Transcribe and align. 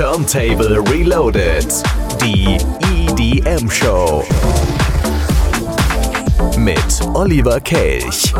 Turntable 0.00 0.82
Reloaded. 0.90 1.66
Die 2.22 2.56
EDM 2.90 3.68
Show. 3.68 4.24
Mit 6.56 7.06
Oliver 7.12 7.60
Kelch. 7.60 8.32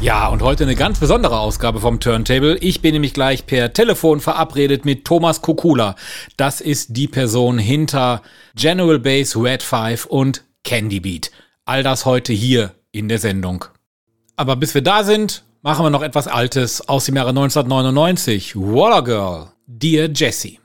Ja, 0.00 0.28
und 0.28 0.40
heute 0.42 0.62
eine 0.62 0.76
ganz 0.76 1.00
besondere 1.00 1.40
Ausgabe 1.40 1.80
vom 1.80 1.98
Turntable. 1.98 2.56
Ich 2.58 2.80
bin 2.80 2.92
nämlich 2.92 3.12
gleich 3.12 3.44
per 3.44 3.72
Telefon 3.72 4.20
verabredet 4.20 4.84
mit 4.84 5.04
Thomas 5.04 5.42
Kokula. 5.42 5.96
Das 6.36 6.60
ist 6.60 6.96
die 6.96 7.08
Person 7.08 7.58
hinter 7.58 8.22
General 8.54 9.00
Bass 9.00 9.34
Red 9.34 9.64
5 9.64 10.04
und 10.04 10.44
Candy 10.62 11.00
Beat. 11.00 11.32
All 11.64 11.82
das 11.82 12.04
heute 12.04 12.32
hier 12.32 12.76
in 12.92 13.08
der 13.08 13.18
Sendung. 13.18 13.64
Aber 14.38 14.54
bis 14.54 14.72
wir 14.72 14.82
da 14.82 15.02
sind, 15.02 15.42
machen 15.62 15.84
wir 15.84 15.90
noch 15.90 16.00
etwas 16.00 16.28
Altes 16.28 16.88
aus 16.88 17.06
dem 17.06 17.16
Jahre 17.16 17.30
1999. 17.30 18.54
Waller 18.54 19.02
Girl, 19.02 19.48
Dear 19.66 20.08
Jessie. 20.14 20.60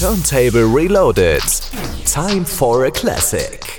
Turntable 0.00 0.64
Reloaded. 0.64 1.44
Time 2.04 2.44
for 2.44 2.84
a 2.84 2.90
Classic. 2.90 3.73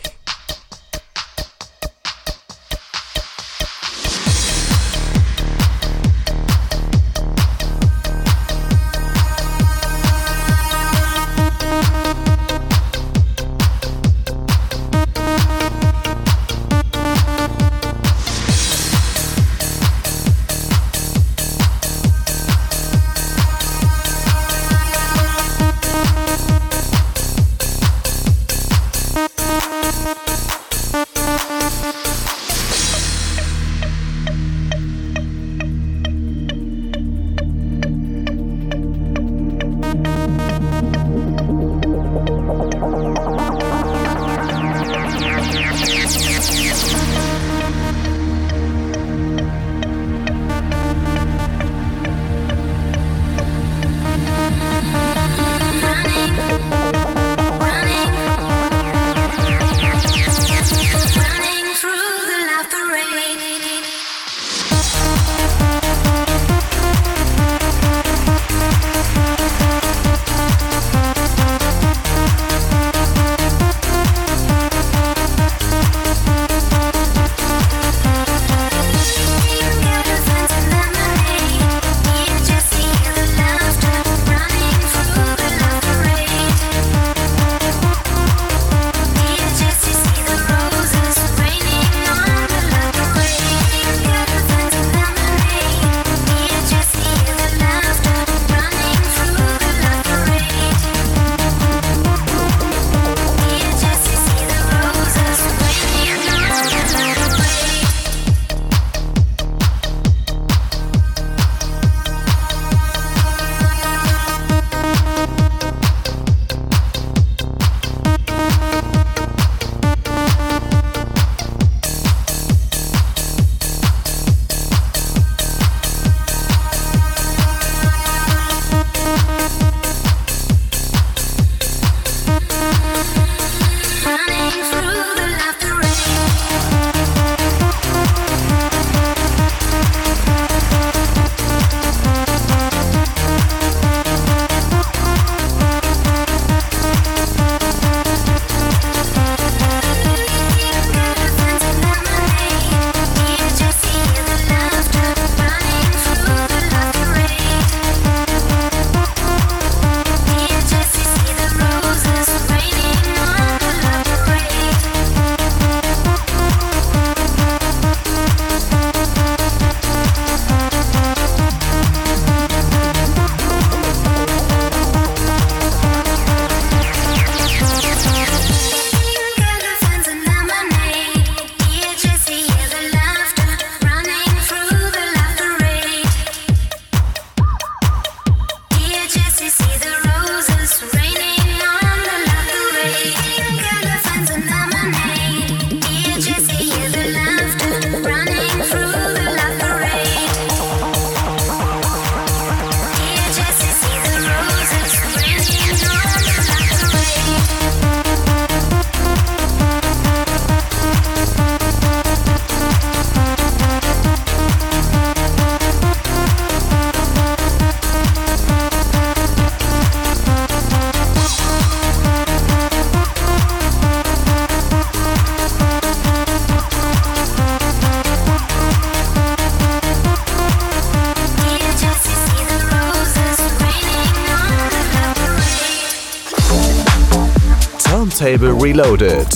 Reloaded. 238.65 239.29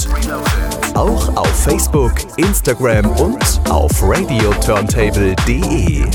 Auch 0.95 1.35
auf 1.35 1.63
Facebook, 1.63 2.13
Instagram 2.37 3.05
und 3.17 3.61
auf 3.69 3.91
radioturntable.de. 4.01 6.05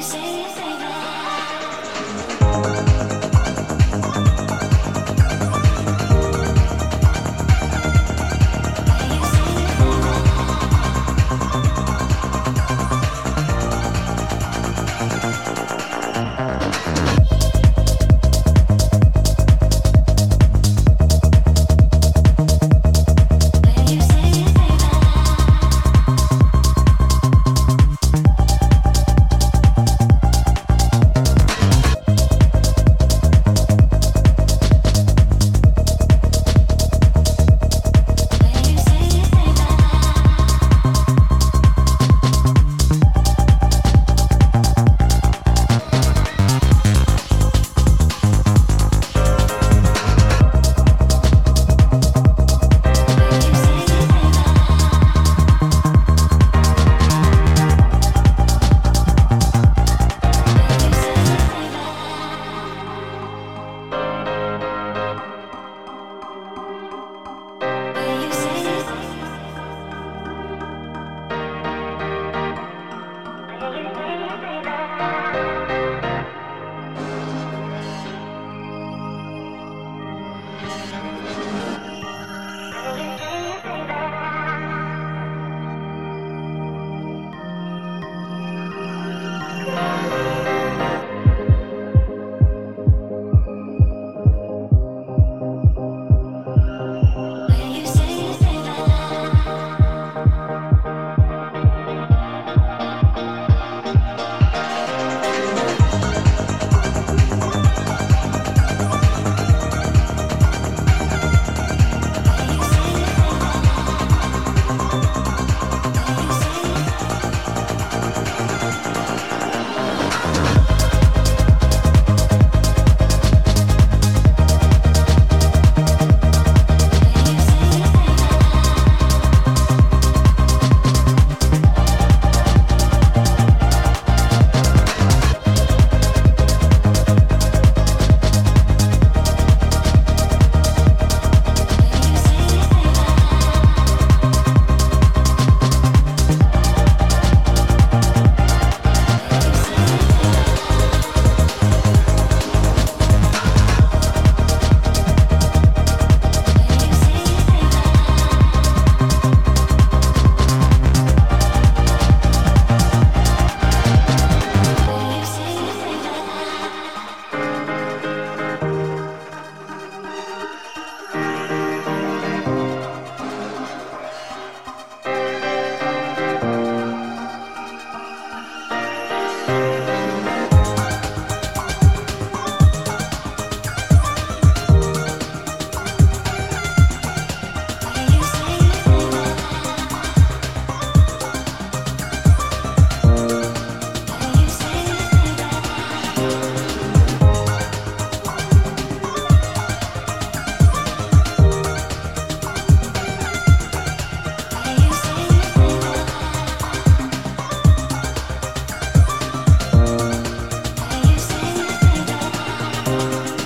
Say, 0.00 0.44
say. 0.54 0.73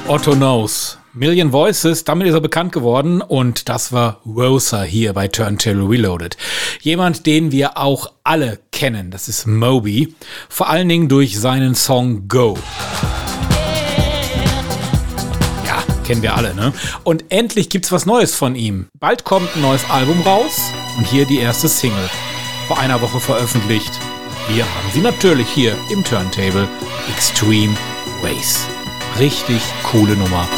Otto 0.09 0.35
Knows. 0.35 0.97
Million 1.13 1.53
Voices, 1.53 2.03
damit 2.03 2.27
ist 2.29 2.33
er 2.33 2.41
bekannt 2.41 2.73
geworden 2.73 3.21
und 3.21 3.69
das 3.69 3.93
war 3.93 4.23
Rosa 4.25 4.83
hier 4.83 5.13
bei 5.13 5.29
Turntable 5.29 5.87
Reloaded. 5.87 6.39
Jemand, 6.81 7.27
den 7.27 7.53
wir 7.53 7.77
auch 7.77 8.13
alle 8.25 8.59
kennen, 8.73 9.11
das 9.11 9.29
ist 9.29 9.47
Moby, 9.47 10.15
vor 10.49 10.71
allen 10.71 10.89
Dingen 10.89 11.11
durch 11.11 11.39
seinen 11.39 11.75
Song 11.75 12.27
Go. 12.27 12.57
Ja, 15.67 15.83
kennen 16.07 16.23
wir 16.23 16.35
alle, 16.35 16.55
ne? 16.55 16.73
Und 17.05 17.27
endlich 17.29 17.69
gibt's 17.69 17.93
was 17.93 18.07
Neues 18.07 18.35
von 18.35 18.55
ihm. 18.55 18.87
Bald 18.99 19.25
kommt 19.25 19.55
ein 19.57 19.61
neues 19.61 19.91
Album 19.91 20.23
raus 20.23 20.59
und 20.97 21.07
hier 21.07 21.27
die 21.27 21.39
erste 21.39 21.69
Single. 21.69 22.09
Vor 22.67 22.79
einer 22.79 23.03
Woche 23.03 23.21
veröffentlicht. 23.21 23.93
Wir 24.49 24.65
haben 24.65 24.91
sie 24.95 25.03
natürlich 25.03 25.49
hier 25.49 25.77
im 25.93 26.03
Turntable 26.03 26.67
Extreme 27.15 27.77
Ways 28.23 28.67
richtig 29.19 29.63
coole 29.83 30.17
Nummer. 30.17 30.49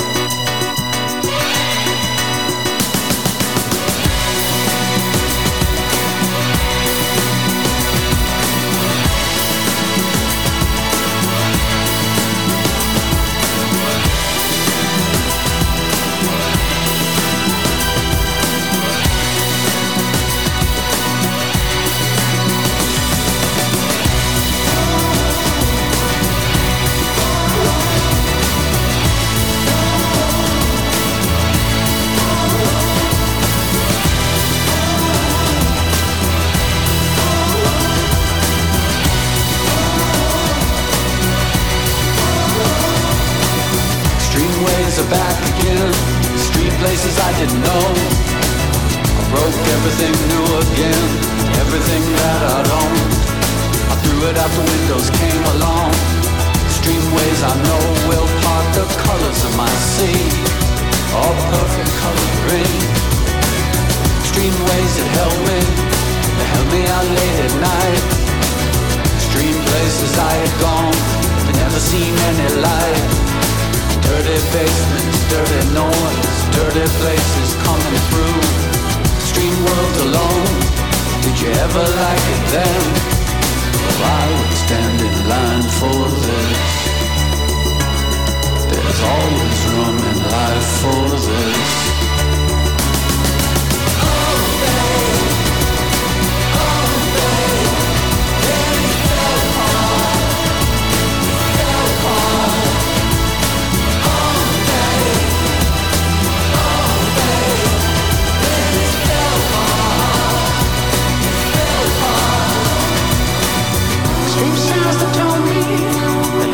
Seen 71.91 72.15
any 72.31 72.51
light. 72.63 73.11
Dirty 74.07 74.39
basements, 74.55 75.19
dirty 75.33 75.63
noise, 75.75 76.39
dirty 76.55 76.87
places 77.03 77.51
coming 77.67 77.99
through. 78.09 78.43
Stream 79.29 79.57
world 79.67 79.97
alone, 80.07 80.55
did 81.25 81.37
you 81.43 81.51
ever 81.67 81.85
like 82.03 82.27
it 82.35 82.45
then? 82.55 82.83
Well, 83.83 84.03
I 84.19 84.25
would 84.37 84.55
stand 84.65 84.99
in 85.09 85.17
line 85.33 85.67
for 85.81 86.01
this. 86.27 86.71
There's 88.71 89.01
always 89.15 89.61
room 89.75 89.99
in 90.11 90.19
life 90.39 90.69
for 90.83 91.03
this. 91.27 92.10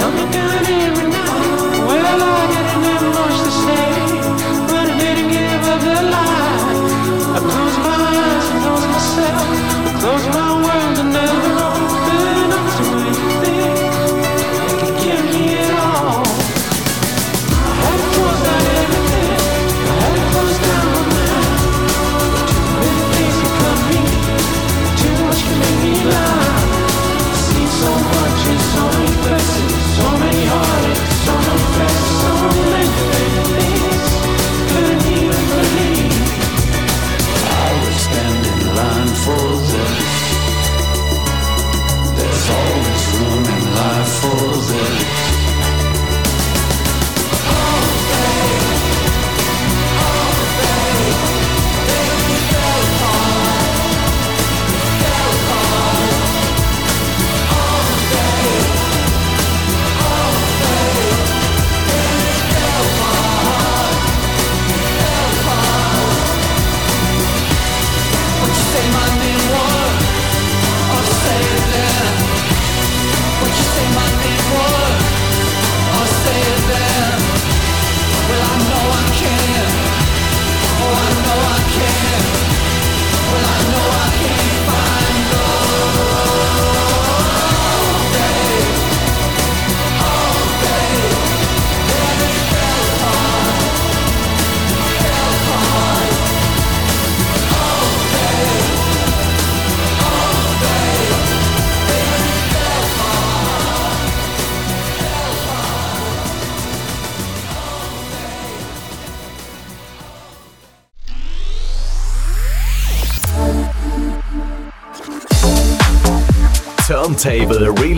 I'm 0.06 0.14
every 0.14 1.08
night. 1.10 1.86
Well, 1.88 2.06
I 2.06 2.45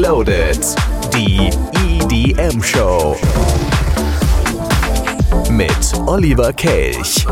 Reloaded. 0.08 0.74
Die 1.12 1.50
EDM 2.00 2.62
Show. 2.62 3.14
Mit 5.50 5.92
Oliver 6.06 6.50
Kelch. 6.54 7.26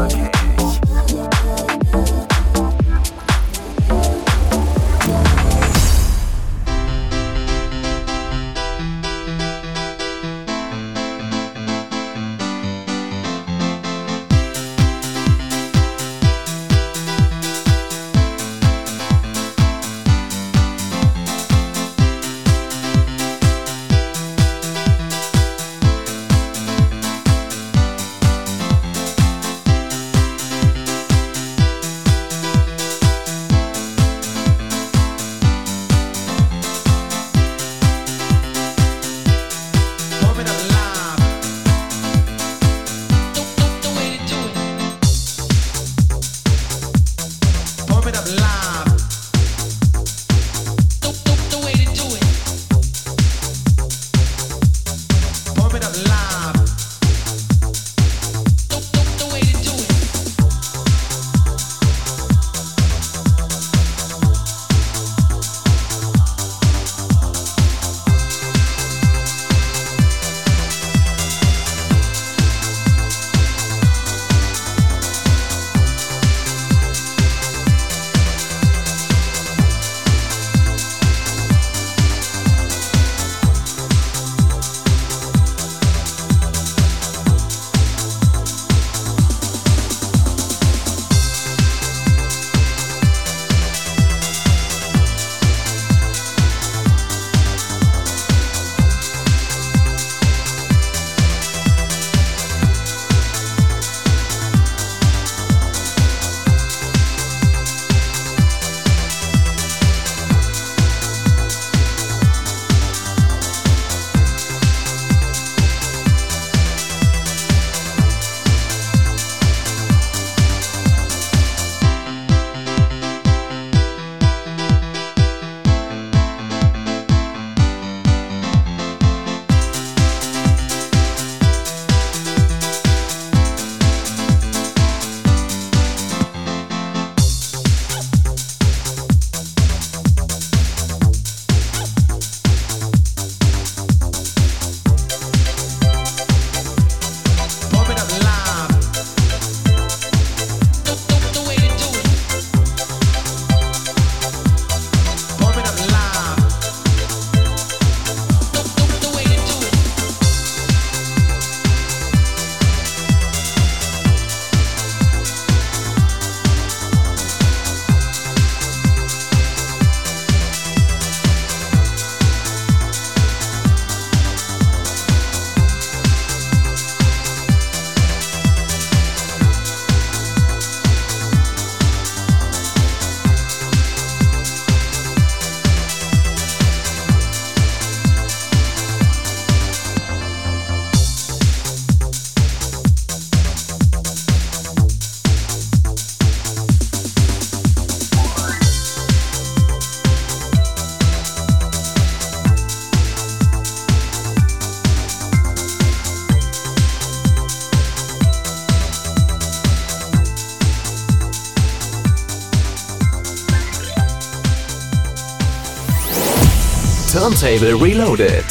Turntable 217.46 217.80
Reloaded. 217.80 218.44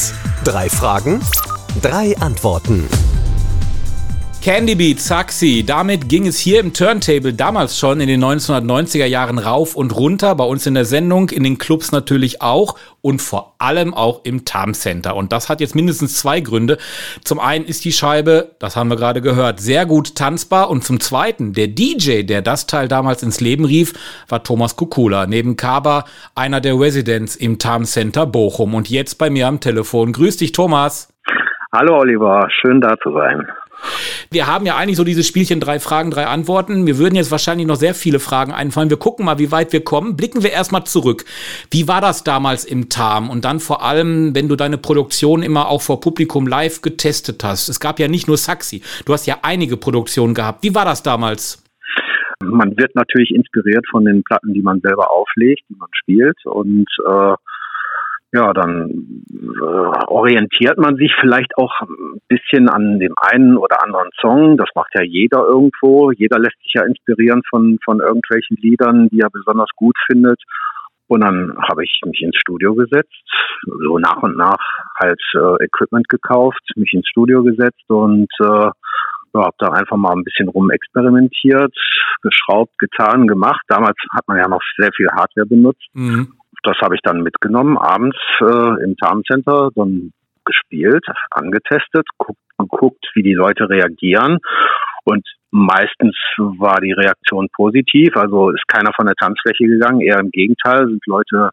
Drei 0.46 0.70
Fragen, 0.70 1.20
drei 1.82 2.16
Antworten. 2.22 2.88
Candy 4.46 4.75
Beat, 4.75 5.00
Saxi, 5.00 5.64
damit 5.66 6.08
ging 6.08 6.28
es 6.28 6.38
hier 6.38 6.60
im 6.60 6.72
Turntable 6.72 7.34
damals 7.34 7.80
schon 7.80 8.00
in 8.00 8.08
den 8.08 8.24
1990er 8.24 9.08
Jahren 9.08 9.40
rauf 9.40 9.75
und 9.75 9.96
runter, 9.96 10.36
bei 10.36 10.44
uns 10.44 10.68
in 10.68 10.75
der 10.75 10.86
Sendung, 10.86 11.32
in 11.32 11.41
den 11.41 11.58
Clubs 11.58 11.91
natürlich 11.91 12.43
auch 12.43 12.78
und 13.02 13.24
vor 13.24 13.56
allem 13.58 13.96
auch 13.96 14.24
im 14.24 14.46
Tam 14.46 14.76
Center. 14.76 15.15
Und 15.15 15.32
das 15.32 15.50
hat 15.50 15.62
jetzt 15.62 15.74
mindestens 15.74 16.19
zwei 16.19 16.41
Gründe. 16.41 16.78
Zum 17.24 17.39
einen 17.39 17.65
ist 17.65 17.86
die 17.86 17.91
Scheibe, 17.91 18.52
das 18.60 18.76
haben 18.76 18.91
wir 18.91 18.98
gerade 18.98 19.19
gehört, 19.19 19.60
sehr 19.60 19.88
gut 19.88 20.13
tanzbar 20.13 20.69
und 20.69 20.84
zum 20.84 21.00
zweiten, 21.00 21.54
der 21.54 21.69
DJ, 21.69 22.22
der 22.22 22.43
das 22.43 22.67
Teil 22.67 22.88
damals 22.88 23.24
ins 23.24 23.41
Leben 23.41 23.65
rief, 23.65 23.93
war 24.30 24.43
Thomas 24.43 24.76
Kukula, 24.76 25.26
neben 25.26 25.58
Kaba 25.58 26.06
einer 26.36 26.62
der 26.62 26.80
Residents 26.80 27.36
im 27.36 27.58
Tam 27.58 27.84
Center 27.84 28.28
Bochum 28.28 28.76
und 28.76 28.91
jetzt 28.91 29.15
bei 29.15 29.32
mir 29.32 29.48
am 29.48 29.60
Telefon. 29.60 30.13
Grüß 30.13 30.38
dich, 30.38 30.52
Thomas. 30.52 31.12
Hallo 31.74 31.98
Oliver, 31.98 32.48
schön 32.62 32.80
da 32.80 32.96
zu 33.02 33.12
sein. 33.12 33.48
Wir 34.32 34.48
haben 34.48 34.66
ja 34.66 34.76
eigentlich 34.76 34.98
so 34.98 35.04
dieses 35.04 35.28
Spielchen 35.28 35.60
drei 35.60 35.80
Fragen, 35.80 36.12
drei 36.12 36.26
Antworten. 36.28 36.84
Mir 36.84 36.98
würden 36.98 37.16
jetzt 37.16 37.32
wahrscheinlich 37.32 37.68
noch 37.68 37.76
sehr 37.76 37.94
viele 37.94 38.20
Fragen 38.20 38.52
einfallen. 38.52 38.90
Wir 38.90 38.98
gucken 38.98 39.26
mal, 39.26 39.40
wie 39.40 39.52
weit 39.52 39.74
wir 39.74 39.84
kommen. 39.84 40.16
Blicken 40.16 40.44
wir 40.44 40.52
erstmal 40.52 40.84
zurück. 40.86 41.26
Wie 41.72 41.88
war 41.88 42.02
das 42.02 42.24
damals 42.24 42.66
im 42.66 42.90
Tarm? 42.90 43.30
Und 43.30 43.46
dann 43.46 43.60
vor 43.60 43.84
allem, 43.84 44.36
wenn 44.36 44.48
du 44.48 44.56
deine 44.56 44.78
Produktion 44.78 45.44
immer 45.44 45.70
auch 45.70 45.82
vor 45.82 46.02
Publikum 46.02 46.48
live 46.48 46.82
getestet 46.82 47.44
hast. 47.44 47.70
Es 47.70 47.80
gab 47.80 48.00
ja 48.00 48.08
nicht 48.08 48.28
nur 48.28 48.38
Saxi. 48.38 48.82
Du 49.06 49.14
hast 49.14 49.26
ja 49.26 49.40
einige 49.42 49.78
Produktionen 49.78 50.34
gehabt. 50.34 50.64
Wie 50.64 50.76
war 50.76 50.86
das 50.86 51.04
damals? 51.04 51.64
Man 52.44 52.78
wird 52.78 52.96
natürlich 52.96 53.32
inspiriert 53.32 53.86
von 53.90 54.06
den 54.06 54.24
Platten, 54.24 54.54
die 54.54 54.62
man 54.62 54.82
selber 54.82 55.12
auflegt, 55.12 55.64
die 55.70 55.76
man 55.76 55.90
spielt. 55.94 56.38
Und 56.46 56.88
äh, 57.08 57.36
ja, 58.36 58.52
dann 58.54 58.89
äh, 59.32 60.06
orientiert 60.08 60.78
man 60.78 60.98
sich 60.98 61.13
vielleicht 61.19 61.58
auch 61.58 61.71
ein 61.82 62.19
bisschen 62.28 62.67
an 62.67 63.00
dem 63.00 63.13
einen 63.17 63.58
oder 63.58 63.82
anderen 63.82 64.10
Song. 64.19 64.58
Das 64.58 64.67
macht 64.76 64.91
ja 64.93 65.04
jeder 65.04 65.45
irgendwo. 65.48 66.12
Jeder 66.12 66.39
lässt 66.39 66.62
sich 66.63 66.74
ja 66.76 66.84
inspirieren 66.84 67.41
von, 67.50 67.78
von 67.84 68.02
irgendwelchen 68.02 68.58
Liedern, 68.58 69.08
die 69.10 69.21
er 69.21 69.30
besonders 69.30 69.69
gut 69.76 69.95
findet. 70.12 70.41
Und 71.08 71.21
dann 71.21 71.56
habe 71.69 71.84
ich 71.84 72.02
mich 72.06 72.21
ins 72.21 72.36
Studio 72.36 72.74
gesetzt, 72.74 73.13
so 73.63 74.00
nach 74.00 74.21
und 74.24 74.36
nach 74.36 74.58
halt 75.00 75.21
äh, 75.36 75.63
Equipment 75.63 76.10
gekauft, 76.10 76.62
mich 76.76 76.91
ins 76.93 77.08
Studio 77.08 77.43
gesetzt 77.43 77.88
und 77.88 78.28
äh, 78.41 78.69
habe 79.36 79.56
da 79.60 79.67
einfach 79.67 79.98
mal 79.98 80.13
ein 80.13 80.24
bisschen 80.24 80.50
rumexperimentiert, 80.50 81.76
geschraubt, 82.21 82.78
getan, 82.80 83.28
gemacht. 83.28 83.62
Damals 83.67 83.98
hat 84.13 84.28
man 84.28 84.38
ja 84.38 84.48
noch 84.48 84.62
sehr 84.78 84.91
viel 84.95 85.10
Hardware 85.10 85.45
benutzt. 85.45 85.88
Mhm 85.93 86.34
das 86.65 86.78
habe 86.82 86.95
ich 86.95 87.01
dann 87.01 87.21
mitgenommen, 87.21 87.78
abends 87.78 88.17
äh, 88.41 88.84
im 88.84 88.95
Tarm 88.97 89.23
Center, 89.23 89.69
dann 89.75 90.12
gespielt, 90.45 91.06
angetestet, 91.32 92.08
guckt, 92.17 92.39
geguckt, 92.58 93.06
wie 93.15 93.23
die 93.23 93.34
Leute 93.34 93.69
reagieren. 93.69 94.39
Und 95.04 95.25
meistens 95.51 96.15
war 96.38 96.80
die 96.82 96.93
Reaktion 96.93 97.47
positiv, 97.56 98.15
also 98.15 98.49
ist 98.49 98.67
keiner 98.67 98.91
von 98.95 99.06
der 99.06 99.15
Tanzfläche 99.15 99.65
gegangen, 99.65 100.01
eher 100.01 100.19
im 100.19 100.32
Gegenteil, 100.32 100.88
sind 100.88 101.06
Leute 101.06 101.49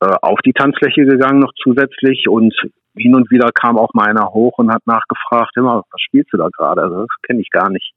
äh, 0.00 0.14
auf 0.22 0.38
die 0.44 0.52
Tanzfläche 0.52 1.04
gegangen 1.04 1.40
noch 1.40 1.52
zusätzlich 1.62 2.28
und 2.28 2.54
hin 2.96 3.14
und 3.14 3.30
wieder 3.30 3.50
kam 3.52 3.78
auch 3.78 3.92
mal 3.92 4.08
einer 4.08 4.30
hoch 4.30 4.58
und 4.58 4.72
hat 4.72 4.86
nachgefragt, 4.86 5.56
immer, 5.56 5.82
was 5.90 6.00
spielst 6.00 6.32
du 6.32 6.38
da 6.38 6.48
gerade? 6.48 6.82
Also 6.82 7.00
das 7.00 7.16
kenne 7.26 7.40
ich 7.40 7.50
gar 7.50 7.70
nicht. 7.70 7.92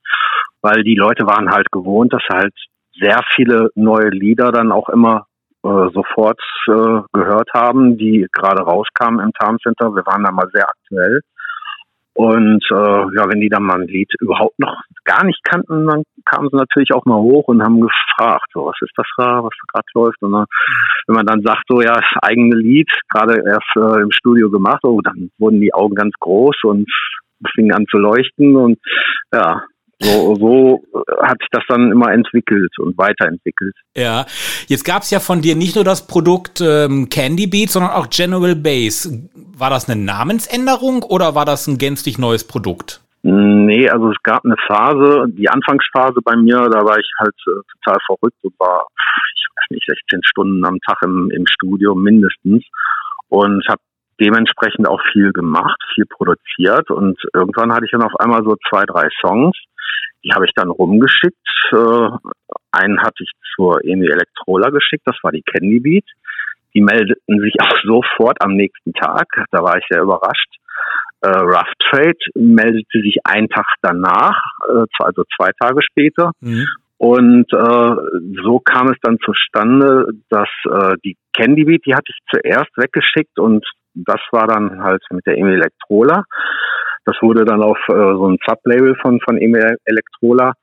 Weil 0.62 0.84
die 0.84 0.96
Leute 0.96 1.26
waren 1.26 1.50
halt 1.52 1.72
gewohnt, 1.72 2.14
dass 2.14 2.24
halt 2.30 2.54
sehr 3.00 3.22
viele 3.36 3.70
neue 3.76 4.10
Lieder 4.10 4.52
dann 4.52 4.72
auch 4.72 4.90
immer 4.90 5.26
äh, 5.64 5.90
sofort 5.94 6.40
äh, 6.68 7.02
gehört 7.14 7.50
haben, 7.54 7.98
die 7.98 8.28
gerade 8.32 8.64
rauskamen 8.64 9.20
im 9.20 9.34
Tarm 9.34 9.58
Center. 9.60 9.94
Wir 9.96 10.06
waren 10.06 10.24
da 10.24 10.32
mal 10.32 10.50
sehr 10.54 10.68
aktuell. 10.68 11.22
Und 12.20 12.64
äh, 12.70 13.16
ja, 13.16 13.30
wenn 13.30 13.40
die 13.40 13.48
dann 13.48 13.64
mal 13.64 13.80
ein 13.80 13.88
Lied 13.88 14.12
überhaupt 14.20 14.60
noch 14.60 14.76
gar 15.06 15.24
nicht 15.24 15.42
kannten, 15.44 15.88
dann 15.88 16.04
kamen 16.26 16.50
sie 16.52 16.58
natürlich 16.58 16.92
auch 16.94 17.06
mal 17.06 17.18
hoch 17.18 17.48
und 17.48 17.64
haben 17.64 17.80
gefragt, 17.80 18.46
so, 18.54 18.66
was 18.66 18.76
ist 18.82 18.92
das 18.98 19.08
da, 19.18 19.42
was 19.42 19.54
da 19.54 19.74
gerade 19.74 19.88
läuft. 19.94 20.22
Und 20.22 20.34
dann, 20.34 20.46
wenn 21.08 21.16
man 21.16 21.26
dann 21.26 21.42
sagt, 21.44 21.64
so 21.70 21.82
ja, 21.82 21.94
das 21.94 22.22
eigene 22.22 22.56
Lied, 22.56 22.90
gerade 23.10 23.42
erst 23.46 23.72
äh, 23.78 24.02
im 24.02 24.12
Studio 24.12 24.50
gemacht, 24.50 24.84
oh, 24.84 25.00
dann 25.02 25.30
wurden 25.38 25.62
die 25.62 25.74
Augen 25.74 25.96
ganz 25.96 26.14
groß 26.20 26.58
und 26.64 26.92
fingen 27.56 27.74
an 27.74 27.86
zu 27.90 27.98
leuchten 27.98 28.58
und 28.58 28.80
ja, 29.34 29.64
so, 30.02 30.36
so 30.36 30.84
hat 31.22 31.38
sich 31.40 31.50
das 31.52 31.64
dann 31.68 31.92
immer 31.92 32.12
entwickelt 32.12 32.72
und 32.80 32.98
weiterentwickelt. 32.98 33.76
Ja, 33.96 34.26
jetzt 34.68 34.86
gab 34.86 35.04
es 35.04 35.12
ja 35.12 35.20
von 35.20 35.42
dir 35.42 35.56
nicht 35.56 35.76
nur 35.76 35.84
das 35.84 36.08
Produkt 36.08 36.62
ähm, 36.62 37.10
Candy 37.10 37.48
Beat, 37.48 37.70
sondern 37.70 37.92
auch 37.92 38.10
General 38.10 38.56
Base. 38.56 39.30
War 39.58 39.70
das 39.70 39.90
eine 39.90 40.02
Namensänderung 40.02 41.04
oder 41.04 41.36
war 41.36 41.46
das 41.46 41.68
ein 41.68 41.78
gänzlich 41.78 42.18
neues 42.18 42.48
Produkt? 42.48 43.02
Nee, 43.22 43.90
also 43.90 44.12
es 44.12 44.18
gab 44.24 44.46
eine 44.46 44.56
Phase, 44.66 45.26
die 45.34 45.50
Anfangsphase 45.50 46.22
bei 46.24 46.38
mir, 46.38 46.70
da 46.70 46.86
war 46.86 46.98
ich 46.98 47.12
halt 47.20 47.36
äh, 47.48 47.60
total 47.74 47.98
verrückt 48.06 48.38
und 48.44 48.54
war, 48.60 48.88
ich 49.36 49.48
weiß 49.58 49.66
nicht, 49.72 49.86
16 49.86 50.22
Stunden 50.24 50.66
am 50.66 50.80
Tag 50.88 51.00
im, 51.04 51.30
im 51.32 51.46
Studio 51.46 51.96
mindestens 51.96 52.64
und 53.28 53.68
habe 53.68 53.82
dementsprechend 54.22 54.88
auch 54.88 55.02
viel 55.12 55.34
gemacht, 55.34 55.82
viel 55.96 56.06
produziert 56.06 56.90
und 56.92 57.20
irgendwann 57.34 57.74
hatte 57.74 57.86
ich 57.86 57.92
dann 57.92 58.04
auf 58.04 58.16
einmal 58.20 58.44
so 58.44 58.56
zwei, 58.70 58.86
drei 58.86 59.10
Songs, 59.22 59.58
die 60.24 60.32
habe 60.34 60.46
ich 60.46 60.52
dann 60.56 60.70
rumgeschickt. 60.70 61.36
Äh, 61.72 62.10
einen 62.72 63.02
hatte 63.02 63.24
ich 63.24 63.32
zur 63.56 63.84
EMI 63.84 64.08
Electrola 64.08 64.70
geschickt, 64.70 65.04
das 65.06 65.18
war 65.24 65.32
die 65.32 65.44
Candy 65.44 65.80
Beat. 65.80 66.06
Die 66.74 66.82
meldeten 66.82 67.40
sich 67.40 67.54
auch 67.62 67.78
sofort 67.84 68.38
am 68.42 68.56
nächsten 68.56 68.94
Tag. 68.94 69.28
Da 69.52 69.64
war 69.64 69.78
ich 69.78 69.86
sehr 69.90 70.02
überrascht. 70.02 70.56
Äh, 71.22 71.30
Rough 71.30 71.74
Trade 71.80 72.18
meldete 72.36 73.02
sich 73.02 73.18
einen 73.26 73.50
Tag 73.50 73.66
danach, 73.82 74.42
äh, 74.70 74.86
also 75.00 75.24
zwei 75.36 75.52
Tage 75.60 75.82
später. 75.82 76.32
Mhm. 76.40 76.66
Und 76.98 77.52
äh, 77.54 78.42
so 78.44 78.60
kam 78.60 78.90
es 78.90 78.98
dann 79.02 79.18
zustande, 79.24 80.08
dass 80.30 80.50
äh, 80.66 80.96
die 81.04 81.16
Candy 81.34 81.64
Beat, 81.64 81.86
die 81.86 81.96
hatte 81.96 82.12
ich 82.12 82.20
zuerst 82.30 82.72
weggeschickt 82.76 83.40
und 83.40 83.66
das 83.94 84.20
war 84.32 84.48
dann 84.48 84.84
halt 84.84 85.02
mit 85.12 85.26
der 85.26 85.38
EMI 85.38 85.54
Electrola. 85.54 86.24
Das 87.06 87.16
wurde 87.22 87.46
dann 87.46 87.62
auf 87.62 87.78
äh, 87.90 87.94
so 87.94 88.28
ein 88.28 88.38
Sublabel 88.46 88.96
von, 89.02 89.20
von 89.22 89.38
Emil 89.38 89.78
Electrola 89.86 90.54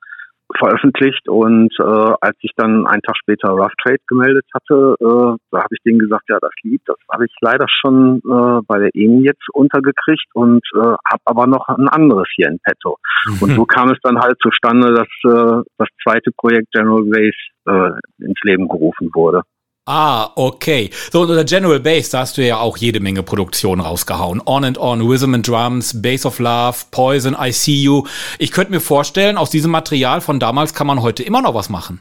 veröffentlicht 0.54 1.28
und 1.28 1.74
äh, 1.80 1.82
als 1.82 2.36
ich 2.40 2.52
dann 2.56 2.86
einen 2.86 3.02
Tag 3.02 3.16
später 3.16 3.50
Rough 3.50 3.74
Trade 3.82 3.98
gemeldet 4.06 4.44
hatte, 4.54 4.94
äh, 5.00 5.36
da 5.50 5.58
habe 5.58 5.74
ich 5.74 5.82
denen 5.84 5.98
gesagt, 5.98 6.24
ja, 6.28 6.38
das 6.40 6.52
Lied, 6.62 6.80
das 6.86 6.96
habe 7.12 7.24
ich 7.26 7.34
leider 7.40 7.66
schon 7.68 8.18
äh, 8.18 8.60
bei 8.66 8.78
der 8.78 8.90
EMI 8.94 9.24
jetzt 9.24 9.44
untergekriegt 9.52 10.26
und 10.34 10.64
äh, 10.74 10.78
habe 10.78 11.22
aber 11.24 11.46
noch 11.46 11.66
ein 11.68 11.88
anderes 11.88 12.28
hier 12.36 12.48
in 12.48 12.60
petto. 12.60 12.96
Mhm. 13.26 13.38
Und 13.40 13.50
so 13.56 13.64
kam 13.64 13.90
es 13.90 13.98
dann 14.02 14.20
halt 14.20 14.36
zustande, 14.40 14.94
dass 14.94 15.08
äh, 15.24 15.62
das 15.78 15.88
zweite 16.02 16.30
Projekt 16.36 16.70
General 16.72 17.02
Base 17.02 17.36
äh, 17.66 18.24
ins 18.24 18.40
Leben 18.44 18.68
gerufen 18.68 19.10
wurde. 19.14 19.42
Ah, 19.88 20.32
okay. 20.34 20.90
So, 21.12 21.20
unter 21.20 21.44
General 21.44 21.78
Bass, 21.78 22.10
da 22.10 22.18
hast 22.18 22.36
du 22.36 22.42
ja 22.42 22.56
auch 22.56 22.76
jede 22.76 22.98
Menge 22.98 23.22
Produktionen 23.22 23.80
rausgehauen. 23.80 24.42
On 24.44 24.64
and 24.64 24.78
On, 24.78 25.00
Rhythm 25.00 25.34
and 25.34 25.46
Drums, 25.46 26.02
Bass 26.02 26.26
of 26.26 26.40
Love, 26.40 26.86
Poison, 26.90 27.36
I 27.38 27.52
See 27.52 27.84
You. 27.84 28.02
Ich 28.40 28.50
könnte 28.50 28.72
mir 28.72 28.80
vorstellen, 28.80 29.36
aus 29.36 29.50
diesem 29.50 29.70
Material 29.70 30.20
von 30.20 30.40
damals 30.40 30.74
kann 30.74 30.88
man 30.88 31.02
heute 31.02 31.22
immer 31.22 31.40
noch 31.40 31.54
was 31.54 31.70
machen. 31.70 32.00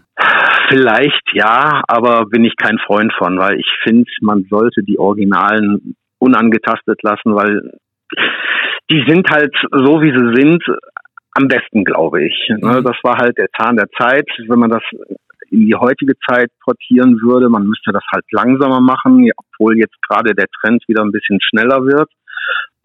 Vielleicht 0.67 1.21
ja, 1.33 1.83
aber 1.87 2.25
bin 2.25 2.43
ich 2.43 2.55
kein 2.57 2.79
Freund 2.87 3.13
von, 3.19 3.37
weil 3.37 3.59
ich 3.59 3.69
finde, 3.83 4.09
man 4.21 4.47
sollte 4.49 4.81
die 4.81 4.97
Originalen 4.97 5.95
unangetastet 6.17 7.03
lassen, 7.03 7.35
weil 7.35 7.71
die 8.89 9.03
sind 9.07 9.29
halt 9.29 9.53
so, 9.71 10.01
wie 10.01 10.09
sie 10.09 10.41
sind, 10.41 10.63
am 11.33 11.47
besten, 11.47 11.83
glaube 11.83 12.23
ich. 12.25 12.33
Ne, 12.49 12.79
mhm. 12.79 12.83
Das 12.83 12.97
war 13.03 13.17
halt 13.17 13.37
der 13.37 13.49
Zahn 13.59 13.77
der 13.77 13.89
Zeit. 13.97 14.25
Wenn 14.47 14.59
man 14.59 14.71
das 14.71 14.83
in 15.51 15.67
die 15.67 15.75
heutige 15.75 16.13
Zeit 16.27 16.51
portieren 16.63 17.19
würde. 17.21 17.49
Man 17.49 17.67
müsste 17.67 17.91
das 17.91 18.03
halt 18.13 18.25
langsamer 18.31 18.81
machen, 18.81 19.29
obwohl 19.37 19.77
jetzt 19.77 19.95
gerade 20.07 20.33
der 20.33 20.47
Trend 20.61 20.83
wieder 20.87 21.03
ein 21.03 21.11
bisschen 21.11 21.39
schneller 21.41 21.85
wird. 21.85 22.09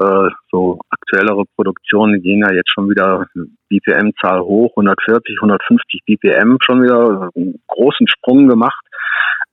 Äh, 0.01 0.31
so 0.51 0.81
aktuellere 0.89 1.45
Produktionen 1.57 2.23
gehen 2.23 2.41
ja 2.41 2.53
jetzt 2.53 2.73
schon 2.73 2.89
wieder 2.89 3.27
BPM-Zahl 3.69 4.41
hoch, 4.41 4.71
140, 4.77 5.37
150 5.43 6.01
BPM 6.07 6.57
schon 6.65 6.83
wieder 6.83 7.31
einen 7.35 7.61
großen 7.67 8.09
Sprung 8.09 8.49
gemacht. 8.49 8.83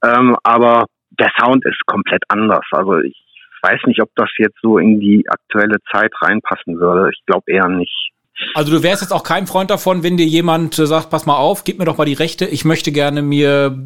Ähm, 0.04 0.36
aber 0.43 0.86
der 1.20 1.32
Sound 1.39 1.65
ist 1.65 1.86
komplett 1.86 2.24
anders. 2.30 2.65
Also 2.72 3.00
ich 3.00 3.17
weiß 3.62 3.82
nicht, 3.88 4.02
ob 4.02 4.10
das 4.15 4.30
jetzt 4.38 4.58
so 4.62 4.78
in 4.78 5.00
die 5.00 5.26
aktuelle 5.28 5.78
Zeit 5.91 6.13
reinpassen 6.22 6.80
würde. 6.80 7.10
Ich 7.12 7.26
glaube 7.26 7.52
eher 7.52 7.67
nicht. 7.67 8.12
Also 8.54 8.71
du 8.71 8.84
wärst 8.84 9.02
jetzt 9.02 9.12
auch 9.12 9.23
kein 9.23 9.47
Freund 9.47 9.69
davon, 9.69 10.04
wenn 10.04 10.17
dir 10.17 10.26
jemand 10.26 10.78
äh, 10.80 10.86
sagt, 10.86 11.10
pass 11.10 11.26
mal 11.26 11.38
auf, 11.38 11.63
gib 11.63 11.80
mir 11.80 11.86
doch 11.86 11.97
mal 11.97 12.06
die 12.06 12.13
Rechte, 12.13 12.45
ich 12.45 12.65
möchte 12.65 12.91
gerne 12.91 13.21
mir 13.21 13.78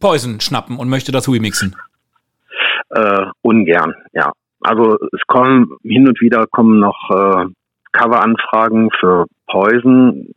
Poison 0.00 0.40
schnappen 0.40 0.78
und 0.78 0.88
möchte 0.88 1.12
das 1.12 1.28
remixen. 1.28 1.76
Äh, 2.90 3.26
ungern, 3.42 3.94
ja. 4.12 4.32
Also 4.60 4.96
es 5.12 5.20
kommen 5.26 5.76
hin 5.82 6.06
und 6.06 6.20
wieder 6.20 6.46
kommen 6.46 6.78
noch 6.78 7.10
äh, 7.10 7.46
Coveranfragen 7.92 8.90
für 9.00 9.26
Poison, 9.46 10.28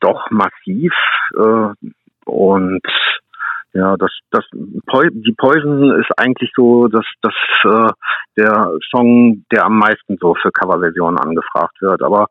doch 0.00 0.30
massiv. 0.30 0.92
Äh, 1.36 1.88
und 2.24 2.82
Ja, 3.76 3.94
das, 3.98 4.10
das, 4.30 4.44
die 4.52 5.34
Poison 5.36 6.00
ist 6.00 6.10
eigentlich 6.16 6.50
so, 6.56 6.88
dass 6.88 7.04
das 7.20 7.34
äh, 7.64 7.92
der 8.38 8.70
Song, 8.90 9.44
der 9.52 9.66
am 9.66 9.78
meisten 9.78 10.16
so 10.18 10.34
für 10.40 10.50
Coverversionen 10.50 11.18
angefragt 11.18 11.76
wird. 11.80 12.02
Aber 12.02 12.28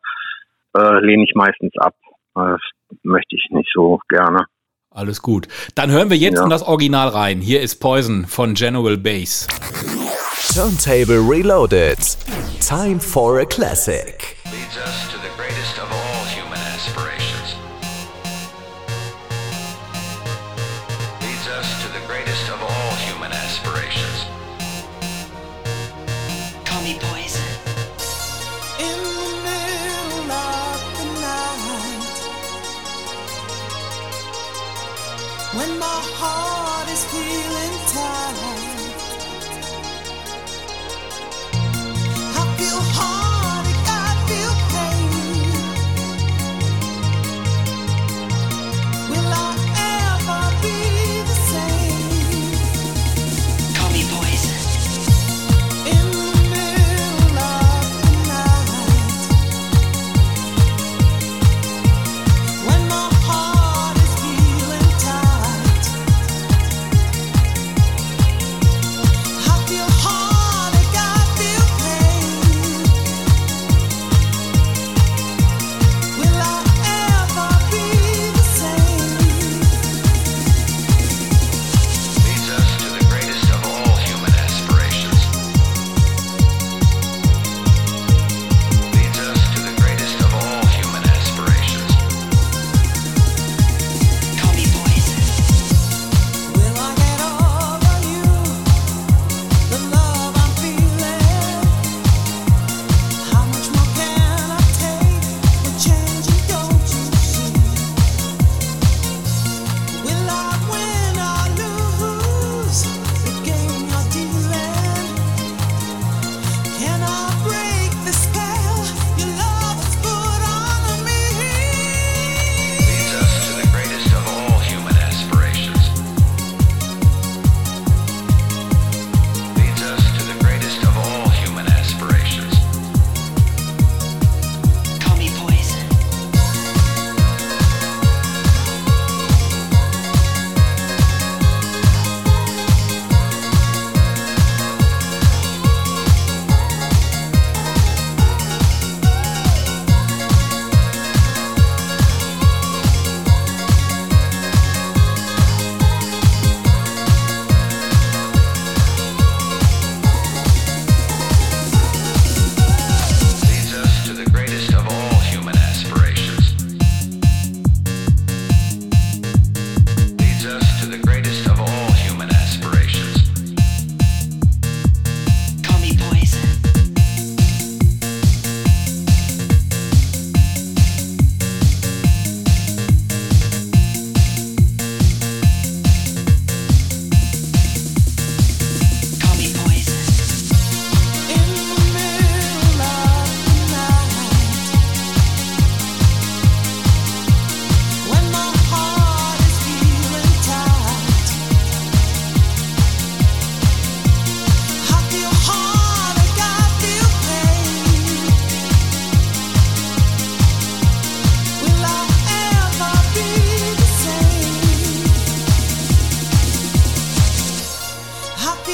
äh, 0.78 1.00
lehne 1.00 1.24
ich 1.24 1.34
meistens 1.36 1.74
ab. 1.78 1.96
Das 2.36 2.60
möchte 3.04 3.36
ich 3.36 3.46
nicht 3.52 3.70
so 3.74 4.00
gerne. 4.10 4.46
Alles 4.92 5.22
gut. 5.22 5.48
Dann 5.76 5.92
hören 5.92 6.10
wir 6.10 6.18
jetzt 6.18 6.38
ja. 6.38 6.44
in 6.44 6.50
das 6.50 6.64
Original 6.64 7.10
rein. 7.10 7.42
Hier 7.42 7.62
ist 7.62 7.80
Poison 7.80 8.26
von 8.26 8.54
General 8.54 8.98
Bass. 8.98 9.48
Turntable 10.54 11.20
Reloaded. 11.20 11.98
Time 12.62 13.00
for 13.00 13.40
a 13.40 13.46
Classic. 13.46 14.38